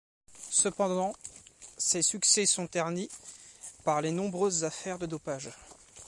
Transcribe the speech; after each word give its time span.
Cependant 0.49 1.13
ces 1.77 2.01
succès 2.01 2.47
sont 2.47 2.65
ternis 2.65 3.07
par 3.83 4.01
les 4.01 4.09
nombreuses 4.09 4.63
affaires 4.63 4.97
de 4.97 5.05
dopage. 5.05 5.51